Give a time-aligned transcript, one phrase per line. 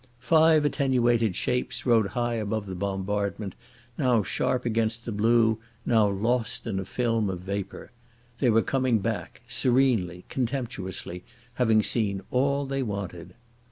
[0.17, 3.53] Five attenuated shapes rode high above the bombardment,
[3.99, 7.91] now sharp against the blue, now lost in a film of vapour.
[8.39, 13.35] They were coming back, serenely, contemptuously, having seen all they wanted.